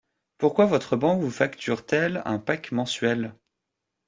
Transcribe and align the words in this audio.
Pourquoi 0.39 0.65
votre 0.65 0.95
banque 0.95 1.21
vous 1.21 1.29
facture-t-elle 1.29 2.23
un 2.25 2.39
pack 2.39 2.71
mensuel? 2.71 3.35